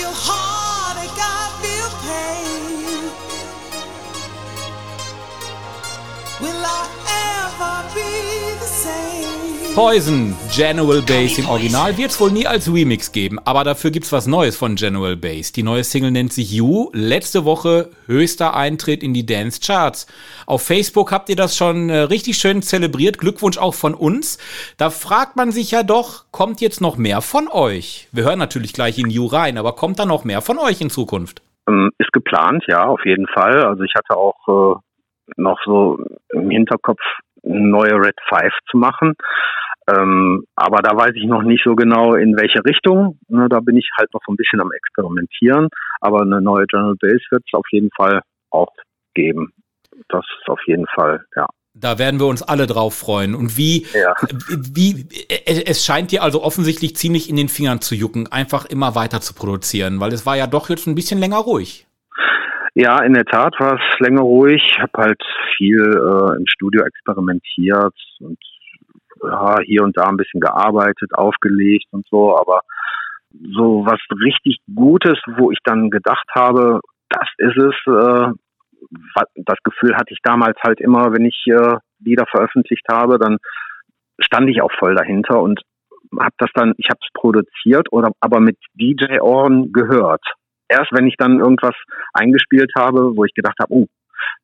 feel 0.01 0.13
heartache, 0.13 1.21
I 1.21 1.51
feel 1.61 1.89
pain. 2.01 3.11
Will 6.41 6.65
I? 6.65 7.00
Poison, 9.73 10.35
General 10.53 11.01
Bass 11.01 11.39
im 11.39 11.47
Original, 11.47 11.97
wird 11.97 12.11
es 12.11 12.19
wohl 12.19 12.29
nie 12.29 12.45
als 12.45 12.71
Remix 12.71 13.13
geben, 13.13 13.39
aber 13.45 13.63
dafür 13.63 13.89
gibt 13.89 14.05
es 14.05 14.11
was 14.11 14.27
Neues 14.27 14.57
von 14.57 14.75
General 14.75 15.15
Bass. 15.15 15.53
Die 15.53 15.63
neue 15.63 15.85
Single 15.85 16.11
nennt 16.11 16.33
sich 16.33 16.51
You. 16.51 16.89
Letzte 16.91 17.45
Woche 17.45 17.89
höchster 18.05 18.53
Eintritt 18.53 19.01
in 19.01 19.13
die 19.13 19.25
Dance 19.25 19.61
Charts. 19.65 20.07
Auf 20.45 20.63
Facebook 20.63 21.13
habt 21.13 21.29
ihr 21.29 21.37
das 21.37 21.55
schon 21.55 21.89
äh, 21.89 21.99
richtig 21.99 22.35
schön 22.35 22.61
zelebriert. 22.61 23.17
Glückwunsch 23.17 23.57
auch 23.57 23.73
von 23.73 23.93
uns. 23.93 24.39
Da 24.77 24.89
fragt 24.89 25.37
man 25.37 25.51
sich 25.51 25.71
ja 25.71 25.83
doch, 25.83 26.25
kommt 26.31 26.59
jetzt 26.59 26.81
noch 26.81 26.97
mehr 26.97 27.21
von 27.21 27.47
euch? 27.47 28.09
Wir 28.11 28.25
hören 28.25 28.39
natürlich 28.39 28.73
gleich 28.73 28.99
in 28.99 29.09
You 29.09 29.25
rein, 29.25 29.57
aber 29.57 29.71
kommt 29.71 29.99
da 29.99 30.05
noch 30.05 30.25
mehr 30.25 30.41
von 30.41 30.59
euch 30.59 30.81
in 30.81 30.89
Zukunft? 30.89 31.41
Ähm, 31.69 31.91
ist 31.97 32.11
geplant, 32.11 32.65
ja, 32.67 32.87
auf 32.87 33.05
jeden 33.05 33.27
Fall. 33.27 33.63
Also 33.63 33.83
ich 33.83 33.93
hatte 33.95 34.17
auch 34.17 34.35
äh, 34.49 34.75
noch 35.37 35.59
so 35.63 35.97
im 36.33 36.49
Hinterkopf 36.49 36.99
neue 37.43 37.93
Red 37.93 38.15
5 38.29 38.53
zu 38.69 38.77
machen. 38.77 39.13
Ähm, 39.89 40.43
aber 40.55 40.81
da 40.81 40.95
weiß 40.95 41.11
ich 41.15 41.25
noch 41.25 41.41
nicht 41.41 41.63
so 41.63 41.75
genau, 41.75 42.13
in 42.13 42.35
welche 42.37 42.63
Richtung. 42.63 43.17
Ne, 43.27 43.47
da 43.49 43.59
bin 43.59 43.77
ich 43.77 43.89
halt 43.97 44.13
noch 44.13 44.21
so 44.25 44.31
ein 44.31 44.37
bisschen 44.37 44.61
am 44.61 44.71
Experimentieren. 44.71 45.69
Aber 45.99 46.21
eine 46.21 46.41
neue 46.41 46.65
General 46.67 46.95
Base 46.99 47.23
wird 47.31 47.43
es 47.45 47.53
auf 47.53 47.65
jeden 47.71 47.89
Fall 47.95 48.21
auch 48.51 48.69
geben. 49.13 49.53
Das 50.09 50.25
ist 50.39 50.49
auf 50.49 50.61
jeden 50.65 50.85
Fall, 50.87 51.25
ja. 51.35 51.47
Da 51.73 51.97
werden 51.97 52.19
wir 52.19 52.27
uns 52.27 52.43
alle 52.43 52.67
drauf 52.67 52.95
freuen. 52.95 53.33
Und 53.33 53.55
wie, 53.57 53.87
ja. 53.93 54.13
wie, 54.49 55.07
es 55.29 55.85
scheint 55.85 56.11
dir 56.11 56.21
also 56.21 56.43
offensichtlich 56.43 56.97
ziemlich 56.97 57.29
in 57.29 57.37
den 57.37 57.47
Fingern 57.47 57.79
zu 57.79 57.95
jucken, 57.95 58.29
einfach 58.29 58.65
immer 58.65 58.93
weiter 58.95 59.21
zu 59.21 59.33
produzieren, 59.33 59.99
weil 60.01 60.11
es 60.11 60.25
war 60.25 60.35
ja 60.35 60.47
doch 60.47 60.69
jetzt 60.69 60.85
ein 60.87 60.95
bisschen 60.95 61.19
länger 61.19 61.37
ruhig. 61.37 61.87
Ja, 62.73 63.03
in 63.03 63.13
der 63.13 63.25
Tat 63.25 63.55
war 63.59 63.73
es 63.73 63.99
länger 63.99 64.21
ruhig. 64.21 64.63
Ich 64.65 64.79
habe 64.79 64.91
halt 64.95 65.21
viel 65.57 65.81
äh, 65.81 66.37
im 66.37 66.45
Studio 66.47 66.83
experimentiert 66.83 67.93
und 68.19 68.39
ja, 69.23 69.57
hier 69.63 69.83
und 69.83 69.97
da 69.97 70.03
ein 70.03 70.17
bisschen 70.17 70.39
gearbeitet, 70.39 71.13
aufgelegt 71.13 71.87
und 71.91 72.07
so, 72.09 72.37
aber 72.37 72.61
so 73.33 73.85
was 73.85 73.99
richtig 74.23 74.59
Gutes, 74.73 75.19
wo 75.37 75.51
ich 75.51 75.59
dann 75.63 75.89
gedacht 75.89 76.27
habe, 76.33 76.79
das 77.09 77.27
ist 77.37 77.57
es, 77.57 77.75
äh, 77.87 78.31
das 79.35 79.57
Gefühl 79.63 79.95
hatte 79.95 80.13
ich 80.13 80.19
damals 80.23 80.57
halt 80.63 80.79
immer, 80.79 81.13
wenn 81.13 81.25
ich 81.25 81.43
äh, 81.47 81.77
Lieder 81.99 82.25
veröffentlicht 82.25 82.85
habe, 82.89 83.19
dann 83.19 83.37
stand 84.19 84.49
ich 84.49 84.61
auch 84.61 84.71
voll 84.79 84.95
dahinter 84.95 85.41
und 85.41 85.61
habe 86.19 86.35
das 86.37 86.49
dann, 86.53 86.73
ich 86.77 86.89
habe 86.89 86.99
es 87.01 87.09
produziert 87.13 87.87
oder 87.91 88.11
aber 88.21 88.39
mit 88.39 88.57
DJ-Ohren 88.73 89.71
gehört. 89.71 90.23
Erst 90.71 90.91
wenn 90.91 91.07
ich 91.07 91.15
dann 91.17 91.39
irgendwas 91.39 91.75
eingespielt 92.13 92.71
habe, 92.77 93.15
wo 93.15 93.25
ich 93.25 93.33
gedacht 93.33 93.57
habe, 93.59 93.73
oh, 93.73 93.87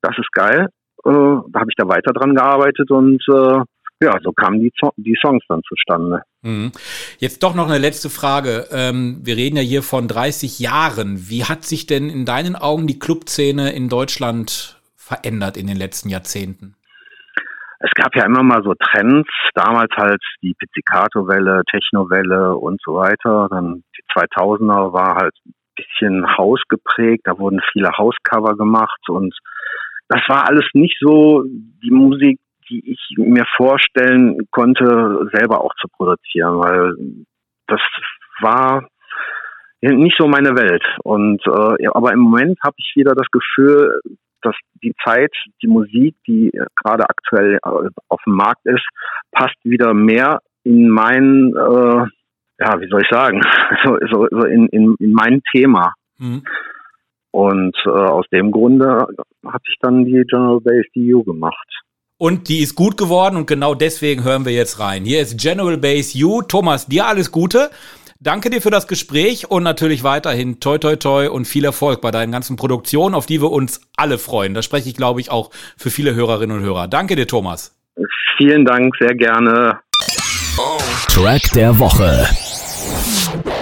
das 0.01 0.17
ist 0.17 0.31
geil, 0.33 0.67
äh, 1.05 1.09
da 1.09 1.59
habe 1.59 1.69
ich 1.69 1.75
da 1.77 1.87
weiter 1.87 2.11
dran 2.13 2.35
gearbeitet 2.35 2.91
und 2.91 3.23
äh, 3.29 3.59
ja, 4.01 4.15
so 4.21 4.31
kamen 4.31 4.59
die, 4.59 4.71
die 4.97 5.17
Songs 5.19 5.43
dann 5.47 5.61
zustande. 5.67 6.21
Mhm. 6.43 6.71
Jetzt 7.17 7.41
doch 7.41 7.55
noch 7.55 7.67
eine 7.67 7.79
letzte 7.79 8.09
Frage. 8.09 8.67
Ähm, 8.71 9.21
wir 9.23 9.35
reden 9.35 9.57
ja 9.57 9.63
hier 9.63 9.81
von 9.81 10.07
30 10.07 10.59
Jahren. 10.59 11.29
Wie 11.29 11.45
hat 11.45 11.63
sich 11.63 11.87
denn 11.87 12.09
in 12.09 12.25
deinen 12.25 12.55
Augen 12.55 12.85
die 12.85 12.99
Clubszene 12.99 13.71
in 13.71 13.89
Deutschland 13.89 14.79
verändert 14.95 15.57
in 15.57 15.65
den 15.65 15.77
letzten 15.77 16.09
Jahrzehnten? 16.09 16.75
Es 17.79 17.91
gab 17.93 18.15
ja 18.15 18.25
immer 18.25 18.43
mal 18.43 18.63
so 18.63 18.73
Trends, 18.73 19.29
damals 19.53 19.91
halt 19.95 20.21
die 20.41 20.55
Pizzicato-Welle, 20.57 21.61
Techno-Welle 21.69 22.55
und 22.55 22.81
so 22.83 22.95
weiter. 22.95 23.47
Dann 23.49 23.83
die 23.95 24.19
2000er 24.19 24.93
war 24.93 25.15
halt 25.15 25.33
bisschen 25.77 26.37
Haus 26.37 26.61
geprägt, 26.67 27.21
da 27.25 27.37
wurden 27.39 27.61
viele 27.71 27.91
Hauscover 27.97 28.55
gemacht 28.57 28.99
und 29.07 29.33
das 30.09 30.21
war 30.27 30.47
alles 30.47 30.65
nicht 30.73 30.97
so 30.99 31.43
die 31.45 31.91
Musik, 31.91 32.39
die 32.69 32.91
ich 32.91 33.17
mir 33.17 33.45
vorstellen 33.55 34.47
konnte, 34.51 35.29
selber 35.33 35.61
auch 35.61 35.73
zu 35.79 35.87
produzieren, 35.87 36.59
weil 36.59 36.93
das 37.67 37.81
war 38.41 38.87
nicht 39.81 40.15
so 40.17 40.27
meine 40.27 40.55
Welt. 40.57 40.83
Und 41.03 41.41
äh, 41.45 41.87
aber 41.93 42.13
im 42.13 42.19
Moment 42.19 42.57
habe 42.63 42.75
ich 42.77 42.93
wieder 42.95 43.13
das 43.15 43.27
Gefühl, 43.31 44.01
dass 44.41 44.55
die 44.83 44.93
Zeit, 45.03 45.31
die 45.61 45.67
Musik, 45.67 46.15
die 46.27 46.51
gerade 46.83 47.09
aktuell 47.09 47.55
äh, 47.55 47.89
auf 48.07 48.21
dem 48.25 48.33
Markt 48.33 48.65
ist, 48.65 48.85
passt 49.31 49.57
wieder 49.63 49.93
mehr 49.93 50.39
in 50.63 50.89
mein, 50.89 51.53
äh, 51.55 52.05
ja, 52.59 52.79
wie 52.79 52.87
soll 52.89 53.01
ich 53.01 53.09
sagen, 53.09 53.41
so, 53.85 53.97
so, 54.11 54.27
so 54.31 54.45
in, 54.45 54.67
in, 54.67 54.95
in 54.99 55.13
mein 55.13 55.41
Thema. 55.51 55.93
Mhm. 56.17 56.43
Und 57.31 57.75
äh, 57.85 57.89
aus 57.89 58.25
dem 58.31 58.51
Grunde 58.51 59.05
hatte 59.45 59.63
ich 59.69 59.75
dann 59.81 60.05
die 60.05 60.23
General 60.27 60.59
Bass 60.59 60.85
DU 60.95 61.23
gemacht. 61.23 61.67
Und 62.17 62.49
die 62.49 62.63
ist 62.63 62.73
gut 62.73 62.97
geworden 62.97 63.35
und 63.35 63.45
genau 63.45 63.75
deswegen 63.75 64.23
hören 64.23 64.45
wir 64.45 64.51
jetzt 64.51 64.79
rein. 64.79 65.03
Hier 65.03 65.21
ist 65.21 65.39
General 65.39 65.77
Base 65.77 66.17
U. 66.25 66.41
Thomas, 66.41 66.87
dir 66.87 67.05
alles 67.05 67.31
Gute. 67.31 67.69
Danke 68.19 68.49
dir 68.49 68.59
für 68.59 68.71
das 68.71 68.87
Gespräch 68.87 69.51
und 69.51 69.61
natürlich 69.61 70.03
weiterhin 70.03 70.59
toi 70.59 70.79
toi 70.79 70.95
toi 70.95 71.29
und 71.29 71.45
viel 71.45 71.63
Erfolg 71.63 72.01
bei 72.01 72.09
deinen 72.09 72.31
ganzen 72.31 72.55
Produktionen, 72.55 73.13
auf 73.13 73.27
die 73.27 73.39
wir 73.39 73.51
uns 73.51 73.81
alle 73.95 74.17
freuen. 74.17 74.55
Das 74.55 74.65
spreche 74.65 74.89
ich, 74.89 74.95
glaube 74.95 75.21
ich, 75.21 75.29
auch 75.29 75.51
für 75.77 75.91
viele 75.91 76.15
Hörerinnen 76.15 76.57
und 76.57 76.63
Hörer. 76.63 76.87
Danke 76.87 77.15
dir, 77.15 77.27
Thomas. 77.27 77.77
Vielen 78.37 78.65
Dank, 78.65 78.95
sehr 78.99 79.15
gerne. 79.15 79.79
Track 81.07 81.51
der 81.53 81.77
Woche. 81.77 82.27
Thank 82.89 83.45
you. 83.45 83.56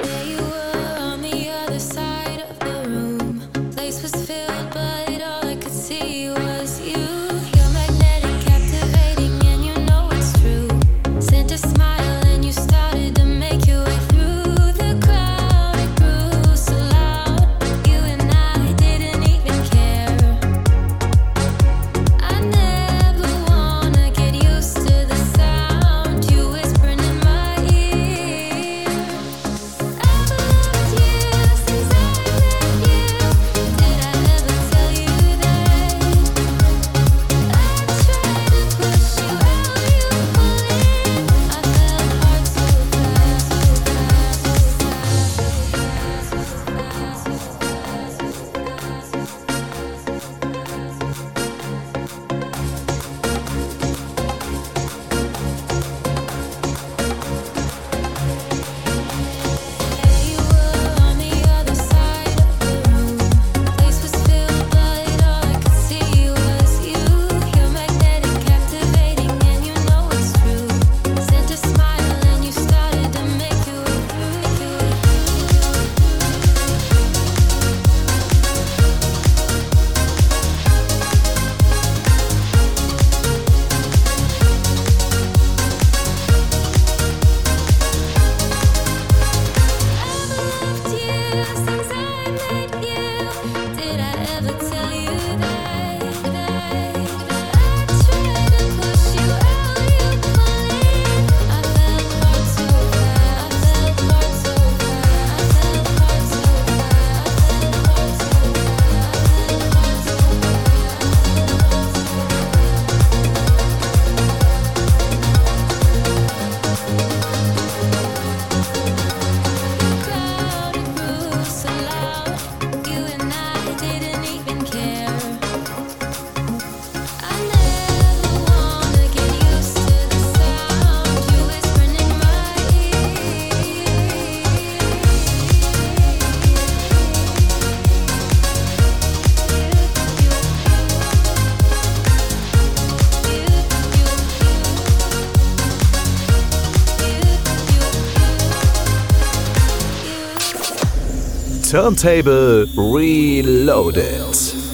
Turntable 151.75 152.67
Reloaded. 152.73 154.64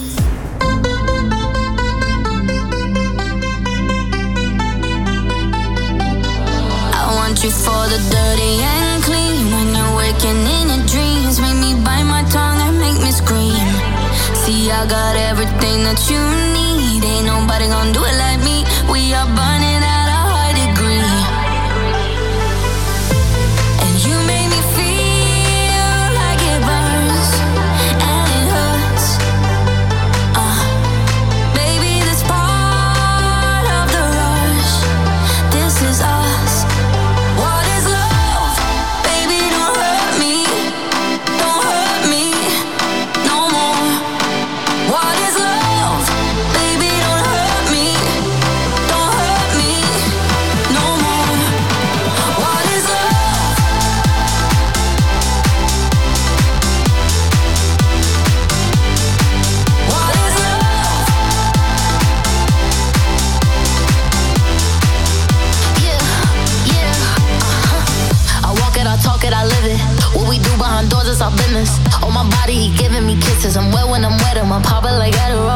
my 74.51 74.61
papa 74.63 74.87
like 74.99 75.15
I 75.15 75.50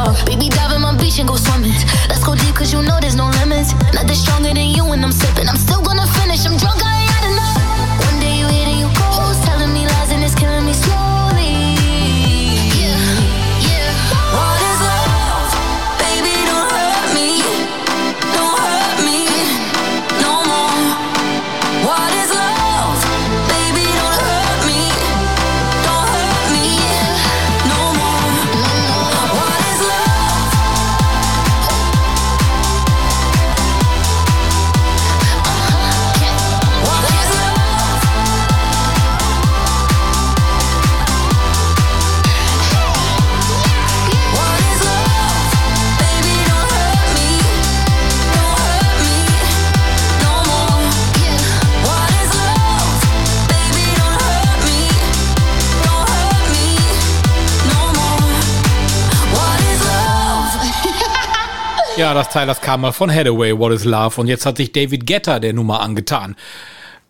Ja, 62.06 62.14
das 62.14 62.28
Teil, 62.28 62.46
das 62.46 62.60
kam 62.60 62.82
mal 62.82 62.92
von 62.92 63.12
Hathaway, 63.12 63.58
What 63.58 63.72
is 63.72 63.82
Love. 63.84 64.20
Und 64.20 64.28
jetzt 64.28 64.46
hat 64.46 64.58
sich 64.58 64.70
David 64.70 65.08
Guetta 65.08 65.40
der 65.40 65.52
Nummer 65.52 65.80
angetan. 65.80 66.36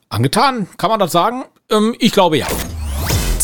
Angetan, 0.08 0.68
kann 0.78 0.88
man 0.88 0.98
das 0.98 1.12
sagen? 1.12 1.44
Ähm, 1.70 1.94
ich 1.98 2.12
glaube 2.12 2.38
ja. 2.38 2.46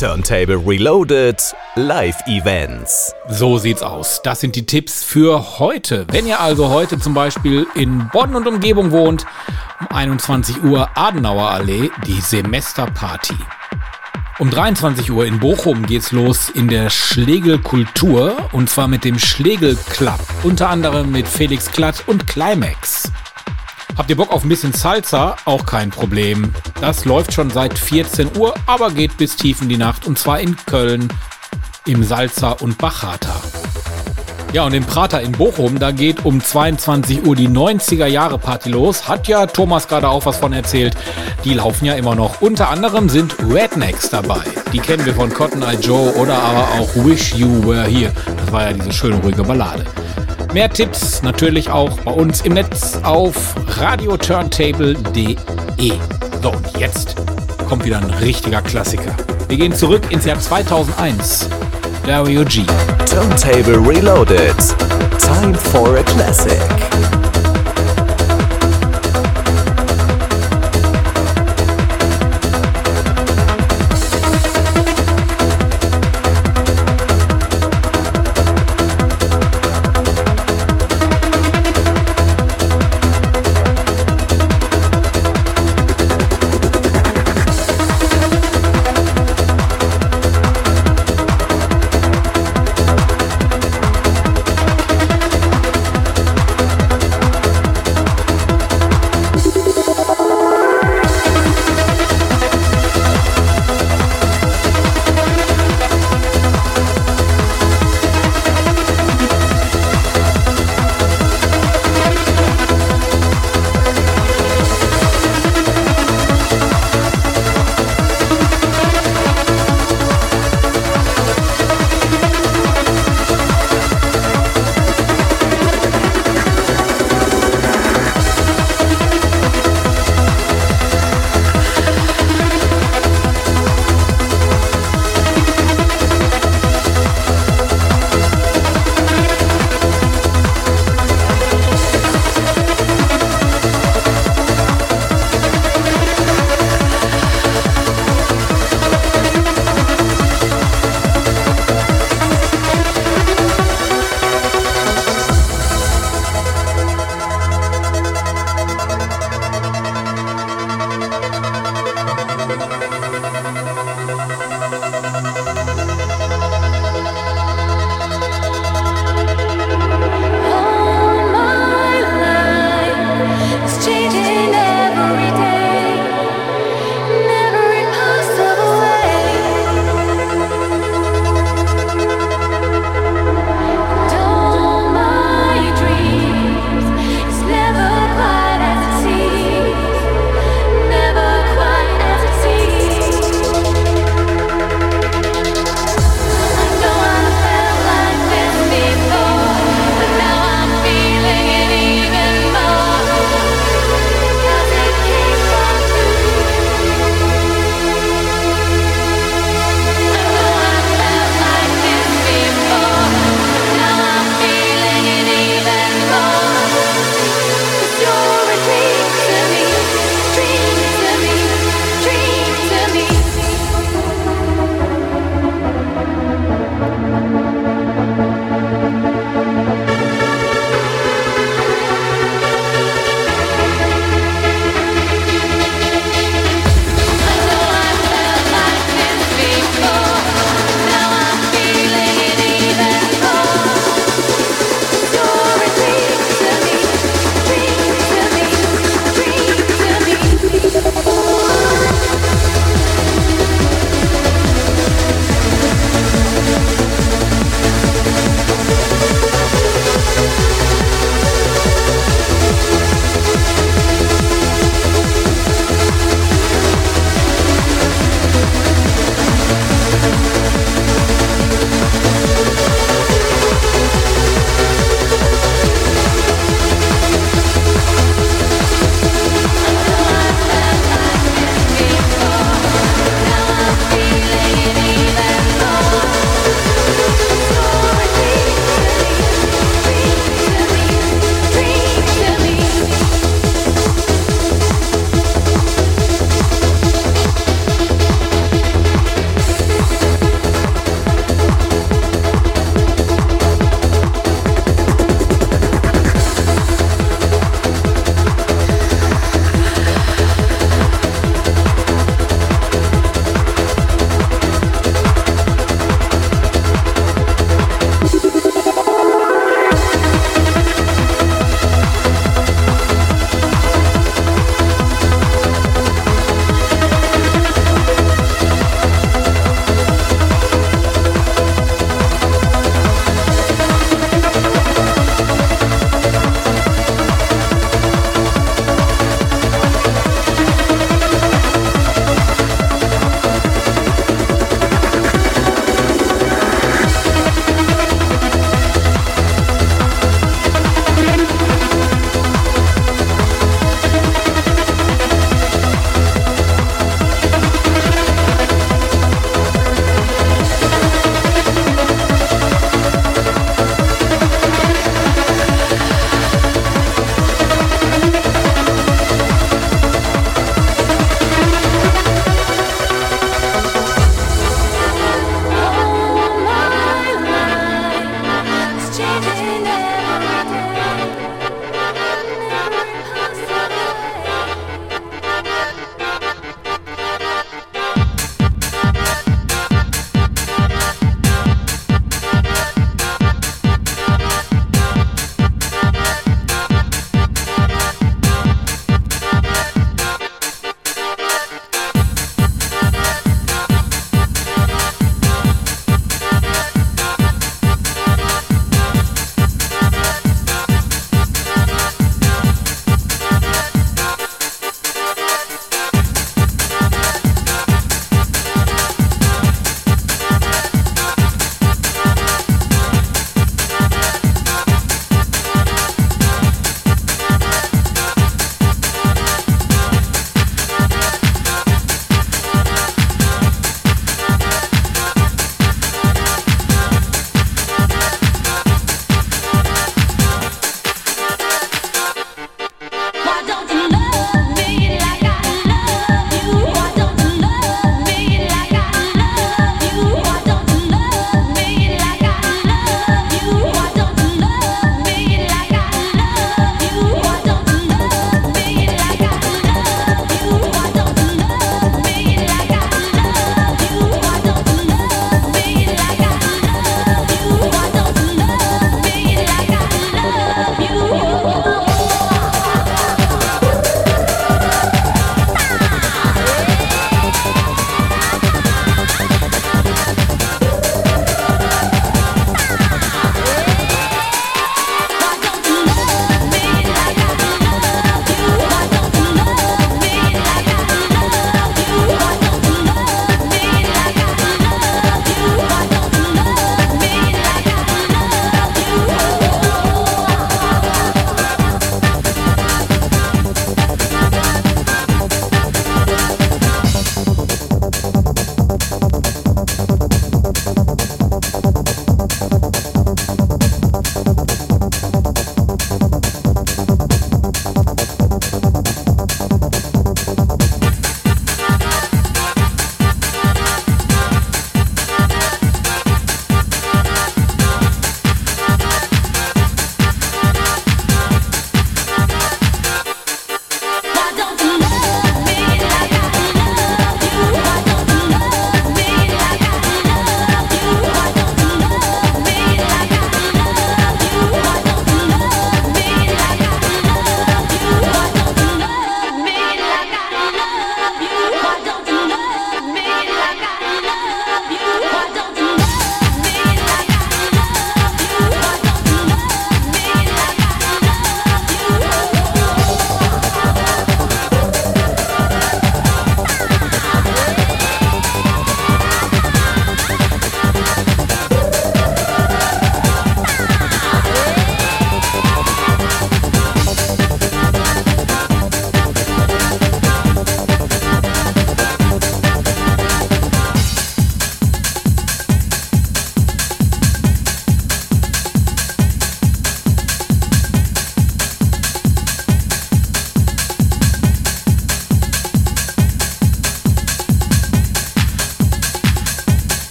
Turntable 0.00 0.56
Reloaded 0.66 1.36
Live 1.74 2.26
Events. 2.26 3.12
So 3.28 3.58
sieht's 3.58 3.82
aus. 3.82 4.22
Das 4.24 4.40
sind 4.40 4.56
die 4.56 4.64
Tipps 4.64 5.04
für 5.04 5.58
heute. 5.58 6.06
Wenn 6.10 6.26
ihr 6.26 6.40
also 6.40 6.70
heute 6.70 6.98
zum 6.98 7.12
Beispiel 7.12 7.66
in 7.74 8.08
Bonn 8.14 8.34
und 8.34 8.46
Umgebung 8.46 8.90
wohnt, 8.90 9.26
um 9.78 9.94
21 9.94 10.64
Uhr 10.64 10.88
Adenauer 10.94 11.50
Allee, 11.50 11.90
die 12.06 12.18
Semesterparty. 12.18 13.36
Um 14.42 14.50
23 14.50 15.12
Uhr 15.12 15.24
in 15.24 15.38
Bochum 15.38 15.86
geht's 15.86 16.10
los 16.10 16.48
in 16.48 16.66
der 16.66 16.90
Schlegel 16.90 17.60
Kultur 17.60 18.48
und 18.50 18.68
zwar 18.68 18.88
mit 18.88 19.04
dem 19.04 19.20
Schlegel 19.20 19.76
Club. 19.88 20.18
Unter 20.42 20.68
anderem 20.68 21.12
mit 21.12 21.28
Felix 21.28 21.70
Klatt 21.70 22.02
und 22.08 22.26
Climax. 22.26 23.12
Habt 23.96 24.10
ihr 24.10 24.16
Bock 24.16 24.32
auf 24.32 24.42
ein 24.42 24.48
bisschen 24.48 24.72
Salsa? 24.72 25.36
Auch 25.44 25.64
kein 25.64 25.90
Problem. 25.90 26.52
Das 26.80 27.04
läuft 27.04 27.32
schon 27.32 27.50
seit 27.50 27.78
14 27.78 28.36
Uhr, 28.36 28.52
aber 28.66 28.90
geht 28.90 29.16
bis 29.16 29.36
tief 29.36 29.62
in 29.62 29.68
die 29.68 29.76
Nacht 29.76 30.08
und 30.08 30.18
zwar 30.18 30.40
in 30.40 30.56
Köln 30.66 31.06
im 31.86 32.02
Salza 32.02 32.50
und 32.50 32.78
Bachata. 32.78 33.41
Ja, 34.52 34.66
und 34.66 34.74
im 34.74 34.84
Prater 34.84 35.22
in 35.22 35.32
Bochum, 35.32 35.78
da 35.78 35.92
geht 35.92 36.26
um 36.26 36.38
22 36.38 37.26
Uhr 37.26 37.34
die 37.34 37.48
90er 37.48 38.04
Jahre 38.04 38.36
Party 38.36 38.68
los. 38.68 39.08
Hat 39.08 39.26
ja 39.26 39.46
Thomas 39.46 39.88
gerade 39.88 40.10
auch 40.10 40.26
was 40.26 40.36
von 40.36 40.52
erzählt. 40.52 40.94
Die 41.42 41.54
laufen 41.54 41.86
ja 41.86 41.94
immer 41.94 42.14
noch. 42.14 42.42
Unter 42.42 42.68
anderem 42.68 43.08
sind 43.08 43.34
Rednecks 43.50 44.10
dabei. 44.10 44.42
Die 44.70 44.78
kennen 44.78 45.06
wir 45.06 45.14
von 45.14 45.32
Cotton 45.32 45.62
Eye 45.62 45.78
Joe 45.80 46.12
oder 46.16 46.34
aber 46.34 46.68
auch 46.78 46.94
Wish 46.96 47.34
You 47.34 47.66
Were 47.66 47.84
Here. 47.84 48.12
Das 48.36 48.52
war 48.52 48.64
ja 48.64 48.74
diese 48.74 48.92
schöne 48.92 49.16
ruhige 49.22 49.42
Ballade. 49.42 49.86
Mehr 50.52 50.68
Tipps 50.68 51.22
natürlich 51.22 51.70
auch 51.70 51.98
bei 52.00 52.12
uns 52.12 52.42
im 52.42 52.52
Netz 52.52 52.98
auf 53.04 53.54
radioturntable.de. 53.78 55.36
So, 56.42 56.50
und 56.50 56.78
jetzt 56.78 57.16
kommt 57.70 57.86
wieder 57.86 57.96
ein 57.96 58.10
richtiger 58.20 58.60
Klassiker. 58.60 59.16
Wir 59.48 59.56
gehen 59.56 59.72
zurück 59.72 60.02
ins 60.10 60.26
Jahr 60.26 60.38
2001. 60.38 61.48
Dario 62.04 62.44
G. 62.44 62.64
Turntable 63.06 63.78
Reloaded. 63.78 64.56
Time 65.20 65.54
for 65.54 65.96
a 65.98 66.04
classic. 66.04 67.21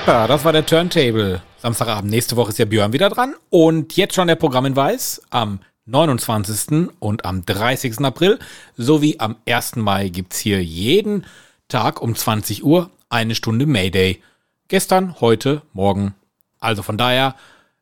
Jeppa, 0.00 0.26
das 0.26 0.44
war 0.44 0.52
der 0.52 0.64
Turntable. 0.64 1.42
Samstagabend. 1.58 2.10
Nächste 2.10 2.34
Woche 2.36 2.50
ist 2.50 2.58
ja 2.58 2.64
Björn 2.64 2.94
wieder 2.94 3.10
dran. 3.10 3.34
Und 3.50 3.98
jetzt 3.98 4.14
schon 4.14 4.28
der 4.28 4.34
Programmhinweis. 4.36 5.20
Am 5.28 5.60
29. 5.84 6.88
und 6.98 7.26
am 7.26 7.44
30. 7.44 7.98
April 8.00 8.38
sowie 8.78 9.16
am 9.18 9.36
1. 9.46 9.76
Mai 9.76 10.08
gibt's 10.08 10.38
hier 10.38 10.64
jeden 10.64 11.26
Tag 11.68 12.00
um 12.00 12.16
20 12.16 12.64
Uhr 12.64 12.88
eine 13.10 13.34
Stunde 13.34 13.66
Mayday. 13.66 14.22
Gestern, 14.68 15.20
heute, 15.20 15.60
morgen. 15.74 16.14
Also 16.60 16.82
von 16.82 16.96
daher, 16.96 17.34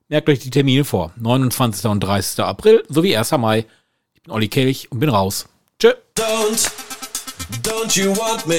merkt 0.08 0.28
euch 0.28 0.40
die 0.40 0.50
Termine 0.50 0.84
vor. 0.84 1.12
29. 1.18 1.84
und 1.88 2.00
30. 2.00 2.40
April 2.40 2.82
sowie 2.88 3.16
1. 3.16 3.30
Mai. 3.32 3.64
Ich 4.14 4.22
bin 4.24 4.32
Olli 4.32 4.48
Kelch 4.48 4.90
und 4.90 4.98
bin 4.98 5.10
raus. 5.10 5.46
Tschö. 5.78 5.92
Don't, 6.16 6.68
don't 7.62 7.96
you 7.96 8.10
want 8.16 8.44
me? 8.48 8.58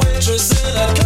waitress 0.31 0.63
in 0.63 1.00